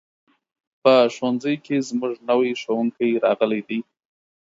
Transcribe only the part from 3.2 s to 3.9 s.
راغلی دی.